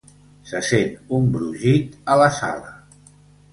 Se 0.51 0.61
sent 0.67 0.95
un 1.19 1.29
brogit 1.35 1.95
a 2.13 2.19
la 2.25 2.33
sala. 2.41 2.75